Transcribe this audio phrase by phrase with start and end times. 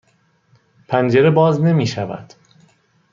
[0.87, 2.33] پنجره باز نمی شود.